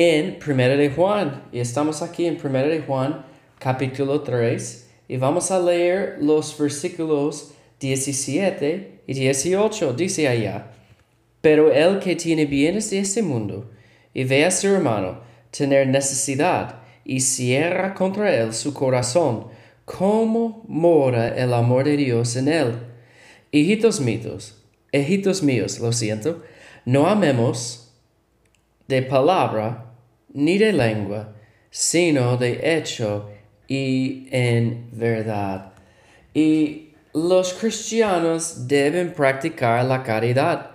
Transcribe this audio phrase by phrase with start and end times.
[0.00, 3.26] en Primera de Juan y estamos aquí en Primera de Juan
[3.58, 9.94] capítulo 3 y vamos a leer los versículos 17 y 18.
[9.94, 10.70] Dice allá,
[11.40, 13.72] pero el que tiene bienes de este mundo
[14.14, 15.18] y ve a su hermano
[15.50, 19.48] tener necesidad y cierra contra él su corazón,
[19.84, 22.74] ¿cómo mora el amor de Dios en él?
[23.50, 26.44] Hijitos míos, hijitos míos, lo siento,
[26.84, 27.96] no amemos
[28.86, 29.87] de palabra
[30.34, 31.34] ni de lengua,
[31.70, 33.28] sino de hecho
[33.66, 35.72] y en verdad.
[36.34, 40.70] Y los cristianos deben practicar la caridad.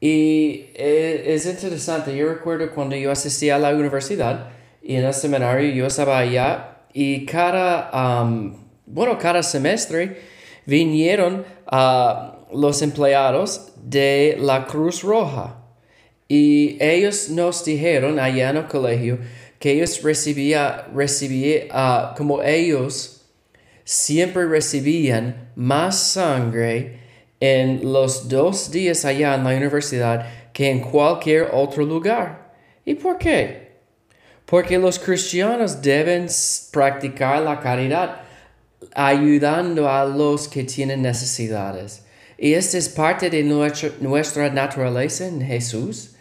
[0.00, 4.50] Y e, es interesante, yo recuerdo cuando yo asistía a la universidad
[4.82, 8.24] y en el seminario yo estaba allá y cada,
[8.86, 10.20] bueno, cada semestre
[10.66, 15.63] vinieron a los empleados de la Cruz Roja
[16.36, 19.20] y ellos nos dijeron allá en el colegio
[19.60, 23.20] que ellos recibían, recibía, uh, como ellos
[23.84, 26.98] siempre recibían más sangre
[27.38, 32.52] en los dos días allá en la universidad que en cualquier otro lugar.
[32.84, 33.76] ¿Y por qué?
[34.44, 36.26] Porque los cristianos deben
[36.72, 38.22] practicar la caridad
[38.92, 42.02] ayudando a los que tienen necesidades.
[42.36, 46.13] Y esta es parte de nuestra naturaleza en Jesús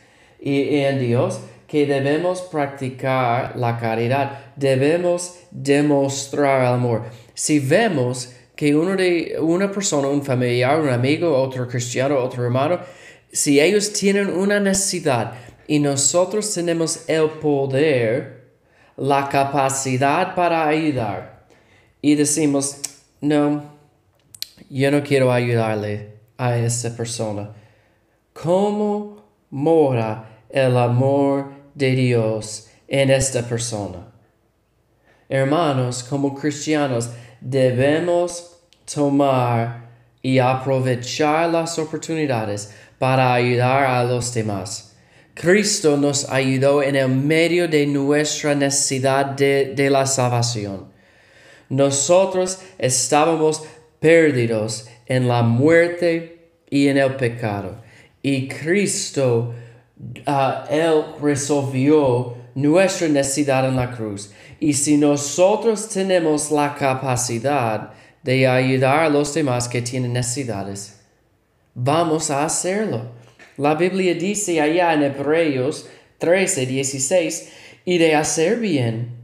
[0.43, 7.05] y en Dios, que debemos practicar la caridad, debemos demostrar amor.
[7.33, 12.79] Si vemos que uno de una persona, un familiar, un amigo, otro cristiano, otro hermano,
[13.31, 15.33] si ellos tienen una necesidad
[15.65, 18.51] y nosotros tenemos el poder,
[18.97, 21.45] la capacidad para ayudar,
[22.01, 22.81] y decimos,
[23.21, 23.63] no,
[24.69, 27.53] yo no quiero ayudarle a esa persona.
[28.33, 34.07] ¿Cómo mora el amor de Dios en esta persona?
[35.27, 37.09] Hermanos, como cristianos,
[37.41, 38.59] debemos
[38.93, 39.89] tomar
[40.21, 44.95] y aprovechar las oportunidades para ayudar a los demás.
[45.33, 50.93] Cristo nos ayudó en el medio de nuestra necesidad de, de la salvación.
[51.69, 53.63] Nosotros estábamos
[53.99, 57.81] perdidos en la muerte y en el pecado.
[58.21, 59.53] Y Cristo,
[60.27, 64.31] uh, Él resolvió nuestra necesidad en la cruz.
[64.59, 67.91] Y si nosotros tenemos la capacidad
[68.23, 71.01] de ayudar a los demás que tienen necesidades,
[71.73, 73.11] vamos a hacerlo.
[73.57, 75.87] La Biblia dice allá en Hebreos
[76.19, 77.51] 13, 16,
[77.85, 79.15] y de hacer bien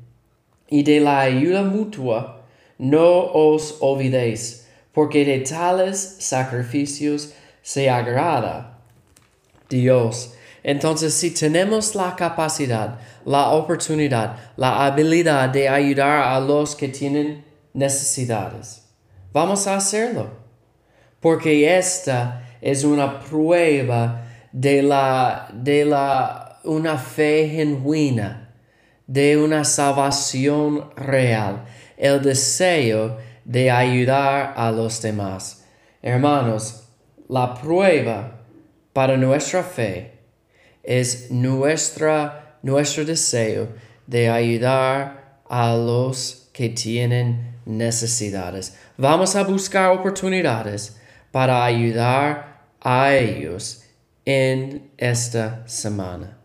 [0.67, 2.45] y de la ayuda mutua,
[2.77, 8.81] no os olvidéis, porque de tales sacrificios se agrada
[9.69, 10.33] Dios.
[10.63, 17.45] Entonces, si tenemos la capacidad, la oportunidad, la habilidad de ayudar a los que tienen
[17.73, 18.83] necesidades,
[19.31, 20.27] vamos a hacerlo.
[21.19, 28.53] Porque esta es una prueba de la, de la, una fe genuina,
[29.07, 31.65] de una salvación real,
[31.97, 35.65] el deseo de ayudar a los demás.
[36.01, 36.87] Hermanos,
[37.27, 38.39] la prueba
[38.93, 40.18] para nuestra fe
[40.83, 43.69] es nuestra, nuestro deseo
[44.07, 48.75] de ayudar a los que tienen necesidades.
[48.97, 50.97] Vamos a buscar oportunidades
[51.31, 53.83] para ayudar a ellos
[54.25, 56.38] en esta semana.